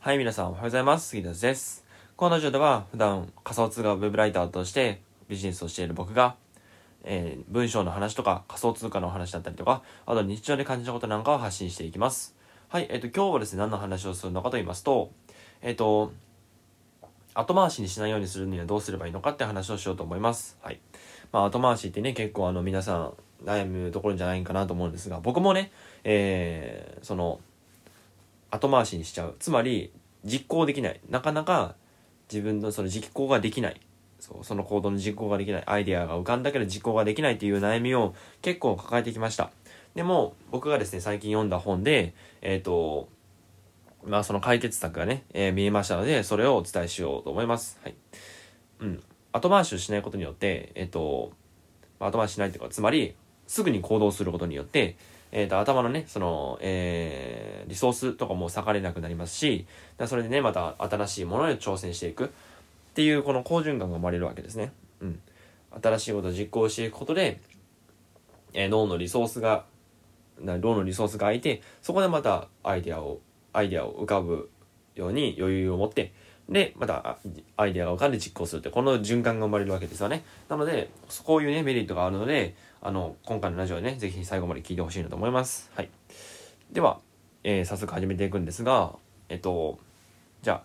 [0.00, 1.08] はい、皆さんおはようございます。
[1.08, 1.84] 杉田です。
[2.16, 6.36] このラジオでは普段仮想通貨ウェブライターとしてビジネスをしている僕が、
[7.02, 12.36] えー、文章の話とか仮想通貨の話だったりとか、あと日常で感じたことなんかを発信していきます。
[12.68, 15.10] はい、えっ、ー、と、今日はですね、何の話をするのかと言いますと、
[15.62, 16.12] えっ、ー、と、
[17.34, 20.58] 後回しにしないようにするにはどうすればいいのかって話をしようと思います。
[20.62, 20.78] はい。
[21.32, 25.72] まあ、後回しってね、結構あの皆さん悩むところじゃないかなと思うんですが、僕もね、
[26.04, 27.40] えー、その、
[28.50, 29.36] 後回しにしちゃう。
[29.38, 29.92] つまり、
[30.24, 31.00] 実行できない。
[31.08, 31.76] なかなか
[32.30, 33.80] 自分のその実行ができない。
[34.20, 35.62] そう、その行動の実行ができない。
[35.66, 39.50] アイデアが浮かんだけど実行ができないっていう悩みを結構抱えてきました。
[39.94, 43.08] でも、僕がですね、最近読んだ本で、えっ、ー、と、
[44.04, 47.78] まあその解決策がね、えー、見えましたので、それをお伝えしようと思います。
[47.82, 47.94] はい。
[48.80, 49.02] うん。
[49.32, 51.32] 後回しをしないことによって、えっ、ー、と、
[52.00, 53.14] 後回ししないっていうか、つまり、
[53.46, 54.96] すぐに行動することによって、
[55.30, 59.66] えっ、ー、と、頭のね、その、えー、リソースとかも割かれなくなりますし、
[60.06, 62.28] それでね、また新しいものに挑戦していくっ
[62.94, 64.72] ていう、この好循環が生まれるわけですね。
[65.00, 65.20] うん。
[65.82, 67.40] 新しいことを実行していくことで、
[68.54, 69.66] えー、脳のリソースが、
[70.40, 73.20] 脳のリソースが空いて、そこでまたアイデアを、
[73.52, 74.50] アイデアを浮かぶ
[74.94, 76.12] ように余裕を持って、
[76.48, 77.18] で、また
[77.56, 80.24] アイデアが浮かんで実行するって、この循環が生まれるわけですよね。
[80.48, 80.90] なので、
[81.24, 85.70] こういうね、メリットがあるので、あの、今回のラジオね、ぜひ最後まで聞いてほしいなと思います。
[85.74, 85.90] はい。
[86.72, 87.00] では、
[87.44, 88.94] えー、早速始めていくんですが、
[89.28, 89.78] えっと、
[90.42, 90.62] じゃあ、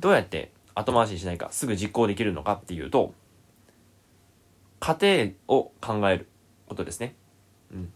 [0.00, 3.12] どうやって後回しにしないか、すぐ実行できるのかっていうと、
[4.80, 6.28] 過程を考える
[6.68, 7.14] ことですね。
[7.72, 7.92] うん。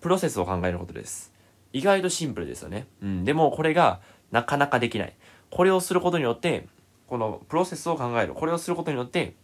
[0.00, 1.32] プロセスを考えることです。
[1.72, 2.86] 意外とシンプルですよね。
[3.02, 3.24] うん。
[3.24, 5.14] でも、これがなかなかできない。
[5.50, 6.66] これをすることによって、
[7.06, 8.34] このプロセスを考える。
[8.34, 9.34] これをすることによって、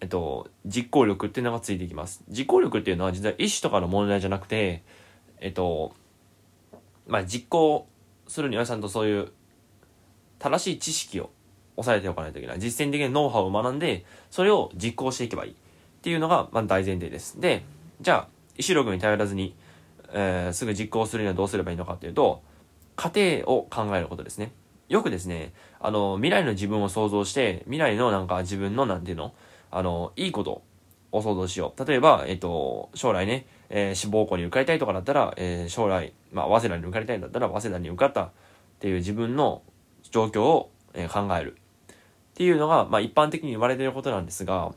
[0.00, 2.22] えっと、実行力っていうのがついていきます。
[2.28, 4.82] 実行力っていうのは実は意思とかの問題じゃなくて、
[5.40, 5.94] えっと、
[7.06, 7.86] まあ、実行
[8.26, 9.32] するにはちゃんとそういう
[10.38, 11.30] 正しい知識を
[11.76, 12.60] 押さえておかないといけない。
[12.60, 15.52] 実践的なノウハウを学んで、それを実行していけばいい。
[15.52, 15.54] っ
[16.02, 17.40] ていうのが、まあ、大前提です。
[17.40, 17.64] で、
[18.00, 18.28] じゃあ、
[18.58, 19.56] 意思力に頼らずに、
[20.12, 22.42] えー、すぐ実行するにはどうすればいいのかっていうと、
[22.94, 24.52] 過程を考えることですね。
[24.88, 29.32] よくですね、あの、未来の自分を想像して、未来のなんか自分のなんていうの？
[29.70, 30.62] あの、いいこと
[31.10, 31.84] を想像しよう。
[31.84, 38.30] 例えば、えっと、将来ね、えー、志望校に受かりたいとかだったら、えー、将来、まあ、早稲田に受かりたいんだったら、早稲田に受かったっ
[38.78, 39.62] ていう自分の
[40.10, 41.56] 状況を、えー、考える。
[41.92, 44.72] っていうのが、まあ、一般的に言われてることなんですが、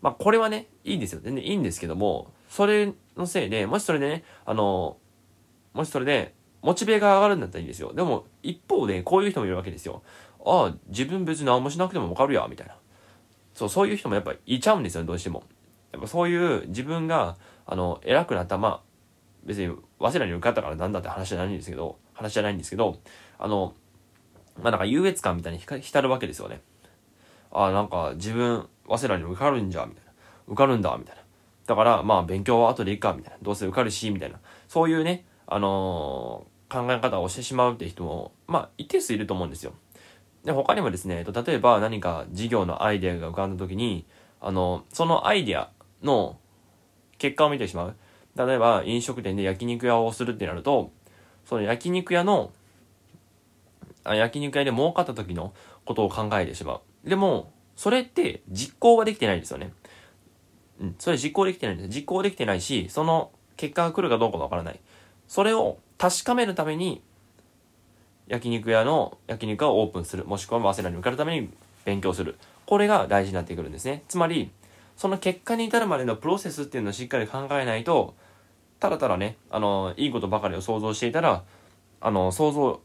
[0.00, 1.20] まあ、これはね、いいんですよ。
[1.22, 4.96] 全然いいんですけども、それのせいで、もしそれでね、あの、
[5.74, 7.92] もしそれで、モチベが上がるんだったらいいんですよ。
[7.92, 10.02] でも、一方で、こういう人もいるわけですよ。
[10.44, 12.74] ああ、自分別に何もしなくてもわかるや、みたいな。
[13.54, 15.42] そう、そういう人もやっぱいちゃうんですよ、どうしても。
[15.92, 17.36] やっぱそういう自分が、
[17.66, 18.80] あの、偉くなったまあ、
[19.44, 22.98] 別に、早稲田に受かったからなんだって話じゃないんですけど、話じゃないんですけど、
[23.38, 23.74] あの、
[24.62, 26.60] まあなんか優越感みたいに浸るわけですよね。
[27.50, 30.12] ああ、なんか自分、早稲田に受かるんじゃ、みたいな。
[30.48, 31.22] 受かるんだ、みたいな。
[31.66, 33.38] だから、まあ勉強は後でいいか、みたいな。
[33.42, 34.38] どうせ受かるし、みたいな。
[34.66, 39.72] そういうね、あの、考え方をしてしまうって人も、まあ一定数いると思うんですよ。
[40.44, 44.04] で、他にもですね、例えば何か事業のアイデアが浮かんだ時に、
[44.40, 45.70] あの、そのアイデア
[46.02, 46.38] の
[47.16, 47.96] 結果を見てしまう。
[48.36, 50.92] 例えば、飲食店で焼肉屋をするってなると、
[51.44, 52.52] その焼肉屋の、
[54.04, 55.52] あ焼肉屋で儲かった時の
[55.84, 57.08] ことを考えてしまう。
[57.08, 59.72] でも、それって実行はできてないんですよね。
[60.80, 61.94] うん、それ実行できてないんです。
[61.94, 64.80] 実行できてないし、その結果が来るかどうかわからない。
[65.28, 67.02] それを確かめるために
[68.26, 70.24] 焼肉屋の焼肉をオープンする。
[70.24, 71.50] もしくは早稲田に受かるために
[71.84, 72.36] 勉強する。
[72.66, 74.02] これが大事になってくるんですね。
[74.08, 74.50] つまり、
[74.96, 78.14] その結果に至るまでのプロセスっていうのをしっかり考えないと、
[78.80, 81.44] ただただね、あの、いいことばかりを想像していたら、
[82.00, 82.80] あの、想像、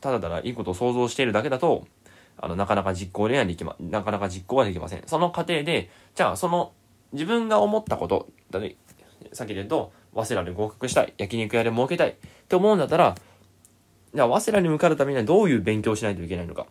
[0.00, 1.86] ただただいいことを想像しているだけだと、
[2.38, 5.02] あの、なかなか実行ではできま、なかなか実行はできません。
[5.06, 6.72] その過程で、じゃあ、その、
[7.12, 8.76] 自分が思ったこと、だね、
[9.32, 12.14] さっきで言うと、早稲田で合格したい、焼肉屋で儲けたいっ
[12.48, 13.14] て思うんだったら、
[14.14, 16.66] じゃあ、早稲田に受かるためにはどういう勉強をしないといけないのか。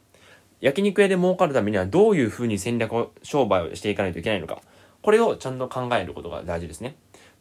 [0.61, 4.61] 焼肉屋で儲かるためにはどういうふうに戦略を、商売をしていかないといけないのか。
[5.03, 6.95] これをちゃんと考えることが大事ですね。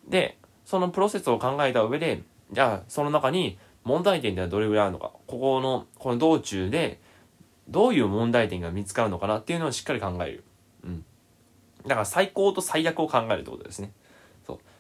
[0.07, 0.37] で、
[0.67, 2.23] そのプロセスを考えた上で、
[2.53, 5.13] じゃあ、その中に問題点ってのはどれぐらいあるのか。
[5.27, 7.01] ここの、この道中で、
[7.69, 10.45] どういう問題点が見つかるのかなっていうのをしっかり考える。
[10.85, 11.05] うん。
[11.87, 13.93] だから最高と最悪を考えるってことですね。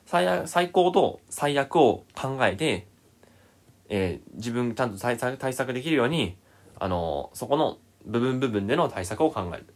[0.06, 0.42] そう。
[0.46, 2.86] 最高と最悪を考えて、
[3.88, 6.36] えー、自分ちゃんと対策対策できるように、
[6.78, 9.66] あのー、そこの部分部分での対策を考える。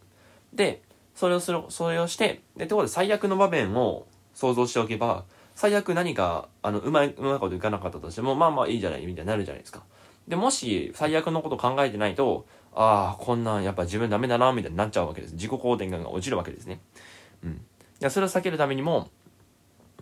[0.53, 0.81] で、
[1.15, 9.83] それをする、それをして、で、ところで最悪の場面を想像しておけば、最悪何か、あの、うまい、うまいこといかなかったとしても、まあまあいいじゃない、みたいになるじゃないですか。
[10.27, 15.33] で、もし最悪のこと考えてないと、ああ、こんなんやっぱ自分ダメだな、みたいになっちゃうわけです。
[15.33, 16.79] 自己肯定感が落ちるわけですね。
[17.43, 17.61] うん。
[17.99, 19.09] でそれを避けるためにも、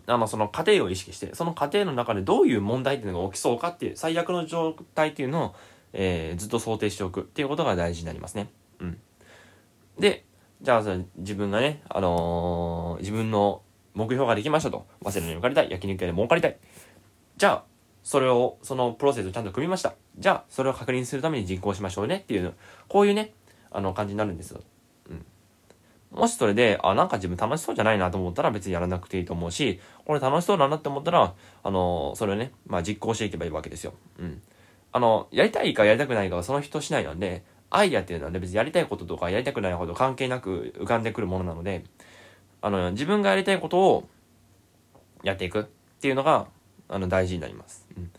[0.08, 5.54] あの、その過程を意識して、その過程の中でどういう問題っていうのが起きそうかっていう、最悪の状態っていうのを、
[5.92, 8.50] えー、ずっと想定しておくっていうことが大事になりますね。
[8.80, 8.98] うん。
[9.98, 10.24] で、
[10.62, 10.82] じゃあ、
[11.16, 13.62] 自分がね、あのー、自分の
[13.94, 14.86] 目標ができましたと。
[15.04, 15.70] 早稲田に受かりたい。
[15.70, 16.56] 焼肉屋で儲かりたい。
[17.36, 17.64] じゃあ、
[18.02, 19.94] それを、そのプロセスをちゃんと組みました。
[20.18, 22.54] じゃあ、それを確認するために実行しましょうねっていう、
[22.88, 23.34] こういうね、
[23.70, 24.62] あの、感じになるんですよ。
[26.10, 33.92] もしそれで、あ、なんか自分楽しそうじゃないなと思ったら別にやらなくていいと思うし、これ楽しそうだなって思ったら、あの、それをね、まあ実行していけばいいわけですよ。
[34.18, 34.42] うん。
[34.92, 41.84] あの、やりたいかやりたくないかはその人次第なんで、アイディアっていうのは、別にやりたいこととかやりたくないこと関係なく浮かんでくるものなので、
[42.62, 44.08] あの、自分がやりたいことを
[45.22, 45.64] やっていくっ
[46.00, 46.46] ていうのが、
[46.88, 47.86] あの、大事になります。
[47.96, 48.10] うん。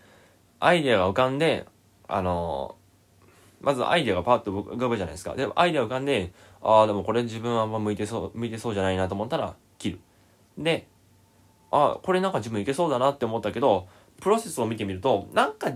[0.60, 1.66] アイディアが浮かんで、
[2.08, 2.76] あの、
[3.62, 5.36] まずアイデアがパッと浮かぶじゃないですか。
[5.36, 10.00] で、アイデア浮かんで、ああ、でもこれ自分はあんま向いてそう、向いてそうじゃないなと思ったら、切る。
[10.58, 10.88] で、
[11.72, 13.88] ああ、これなんか自分いけそうだなって思ったけど、
[14.22, 15.72] プロセスを見てみると、なんか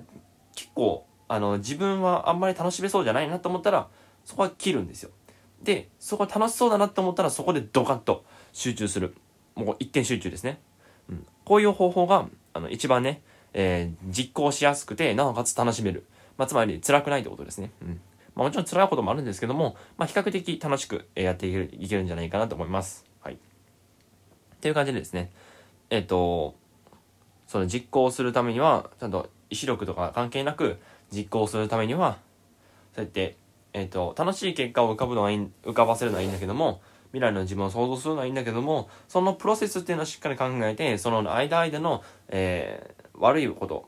[0.56, 3.88] 結構、あの、自分はあんまり楽しめそうじゃないなと思ったら、
[4.26, 5.12] そこは切るんですよ。
[5.62, 9.16] で、そこ楽しそうだなと思ったら、そこでドカッと集中する。
[9.56, 10.60] もう一点集中ですね。
[11.10, 11.26] うん。
[11.46, 13.22] こういう方法が、あの、一番ね、
[13.54, 16.06] えー、実行しやすくて、なおかつ楽しめる。
[16.38, 17.72] まあ、つまり辛くないってことですね。
[17.82, 18.02] うん。
[18.36, 23.06] まあ、もちろん辛いこともあるんですけども、まあ、比較的楽しくやっていけるいけるんじゃないかなと思います。
[23.22, 23.36] はい。
[23.36, 23.38] っ
[24.60, 25.32] ていう感じでですね、
[25.90, 26.56] えっ、ー、と、
[27.48, 30.80] その実行するためには、ちゃんと意志力とか関係なく
[31.12, 32.18] 実行するためには、
[32.96, 33.38] そうやって、
[33.74, 36.82] えっ、ー、と、楽しい結果を浮かぶのはいい、浮かばせるのはいいんだけども、
[37.12, 43.88] 未来の自分を想像するのはいいんだけども、そのプロセスっていうのをしっかり考えて、その間間の、えー、悪いこと、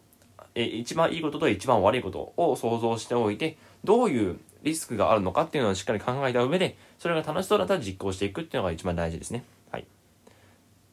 [0.56, 9.44] え一番いいことと一番悪いことを想像しておいて、どういうリスクがあるのかっていうのをしっかり考えた上で、それが楽しそうだったら実行していくっていうのが一番大事ですね。
[9.72, 9.82] はい。
[9.82, 9.86] っ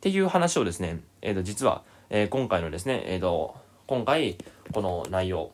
[0.00, 3.56] ていう話をですね、えっ、ー、と、実は、えー、今回のですね、えっ、ー、と、
[3.87, 4.37] 今回、
[4.73, 5.53] この内容、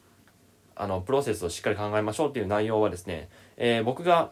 [0.75, 4.31] あの、プロセスをしっかり考えましょうっていう内容はですね、え僕が、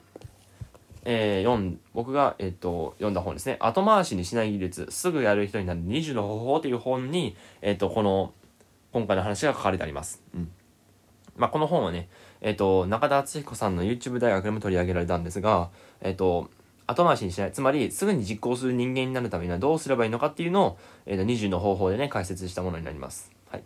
[1.05, 3.57] えー、読ん、僕が、えっ、と、読んだ本ですね。
[3.61, 8.33] 後回しにしない技術、すぐやる人になる20の方法という本に、えっ、と、この、
[8.97, 10.23] 今回の話が書かれてあります。
[10.35, 10.51] うん。
[11.37, 12.09] まあ、この本はね、
[12.41, 15.69] えっ、と、中田敦彦さんの YouTube 大学でも取り上げられたんですが、
[16.01, 16.49] えっ、と、
[16.87, 17.53] 後回しにしない。
[17.53, 23.31] つまり、すぐに実行する人間になるためにはどうすればいいのかっていうのを、えっ、と、20の方法でね、解説したものになります。
[23.51, 23.63] はい。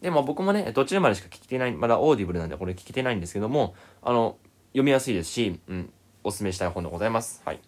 [0.00, 4.38] で、まあ僕もね、途中までしか聞けてない、まだオーディブルなんでこれ聞けてないんですけども、あの、
[4.70, 5.92] 読みやすいですし、うん、
[6.24, 7.42] お勧めしたい本でございます。
[7.44, 7.60] はい。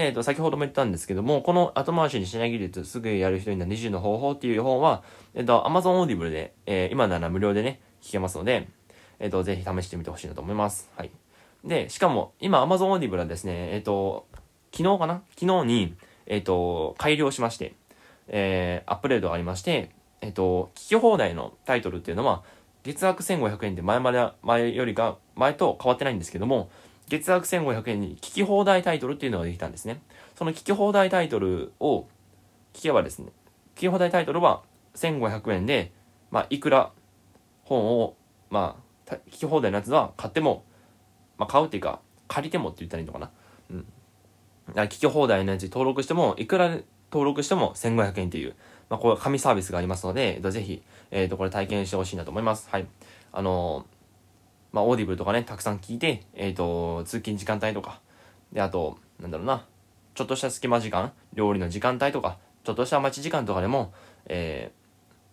[0.00, 5.02] えっと、先ほども言ったんですけども、この後回しにしない技術、すぐやる人になる20の方法っていう本は、
[5.34, 8.68] えっと、Amazon Audible で、えー、今なら無料でね、聞けますので、
[9.18, 10.88] えっと、ぜひ試してみてほしいなと思います。
[10.96, 11.10] はい。
[11.64, 14.28] で、しかも、今 Amazon Audible はですね、えっと、
[14.72, 15.22] 昨日かな？
[15.36, 15.96] 昨日に、
[16.26, 17.74] えっと、改良しまして、
[18.28, 19.90] えー、アップデートがありまして、
[20.20, 22.44] えっと、聞き放題のタイトルっていうのは、
[22.84, 26.70] 月額1500円で前まで、前よりか、前と変わってないんですけども、
[27.08, 30.00] 月額1500円に聞き放題タイトルっていうのができたんですね。
[30.36, 32.06] その聞き放題タイトルを
[32.72, 33.32] 聞けばですね、
[33.74, 34.62] 聞き放題タイトルは
[34.94, 35.92] 1500円で、
[36.30, 36.92] まあ、いくら
[37.64, 38.14] 本を、
[38.50, 38.76] ま
[39.08, 40.64] あ、聞き放題のやつは買っても、
[41.38, 43.30] まあ、買うっていうか、借りてもって言ったらいいのかな。
[43.70, 43.86] うん。
[44.74, 46.78] 聞き放題のやつ登録しても、いくら
[47.10, 48.54] 登録しても1500円っていう、
[48.90, 52.68] まあ、こういう神サービスがありますので、ぜひ、えっ、ー、と、これ体験してほしいなと思います。
[52.70, 52.86] はい。
[53.32, 53.97] あのー
[54.78, 58.00] まあ、オーディブルとかね、たくさん聞いて、えっ、ー、と、通勤時間帯とか、
[58.52, 59.66] で、あと、なんだろうな、
[60.14, 63.92] ちょっとした隙間時間、料理の時間帯とか、ちょっとした待ち時間とかでも、
[64.26, 64.70] え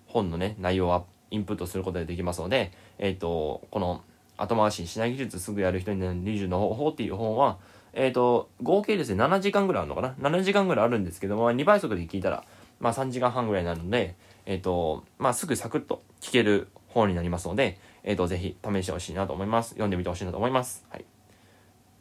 [0.08, 4.02] ー、本のね、内容はインプットすることができますので、えっ、ー、と、この、
[4.36, 7.60] 後回しにしない技術すぐやる人になる20の方法っていう本は、
[7.94, 12.44] えっ、ー、と、合計ですね、7時間ぐらいあるのかな ?7 時間ぐらいあるんですけども、2倍速で聞いたら、
[12.80, 14.16] まあ3時間半ぐらいになるので、
[14.48, 19.70] えっ、ー、と、まあすぐサクッと聞ける本になりますので、えっ、ー、と、ぜひ試してほしいなと思います。
[19.70, 20.86] 読んでみてほしいなと思います。
[20.90, 21.06] はい。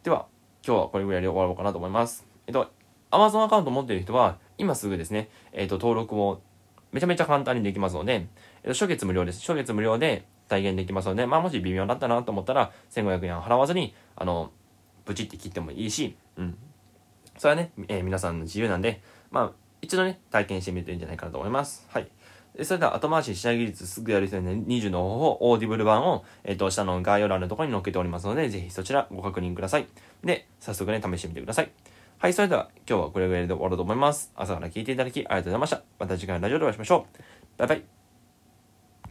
[0.03, 0.27] では、
[0.65, 2.27] 今日はこれぐらいで終わろうかなと思います。
[2.47, 2.71] えっ、と、
[3.11, 6.43] Amazon アカウント持ってる人は、今すぐですね、えっ、と、登録も
[6.93, 8.29] めちゃめちゃ簡単にできますので、えっ、
[8.65, 9.41] と、初月無料です。
[9.41, 14.53] 初月無料で体験できますので、まあ、もし微妙だったなと思ったら、1500円払わずに、あの、
[15.07, 16.59] ブチって切ってもいいし、うん。
[17.39, 21.87] それはね、え、皆さんの自由なんで、まあ、一度ね、体験してみるといいんじゃないかなと思います。
[21.91, 22.09] はい。
[22.63, 29.87] それでは後回ししない技術すぐやる人に、20の方法、オーディブル版を、えっ、ー、と、下の概要欄のところに載っけておりますので、ぜひそちらご確認ください。
[30.23, 31.71] で、早速ね、試してみてください。
[32.19, 34.33] はい、それでは今日はこれぐらいで終わろうと思います。
[34.35, 35.83] 朝から聞いていただきありがとうございました。
[35.99, 37.59] また次回のラジオでお会いしましょう。
[37.59, 37.94] バイバイ。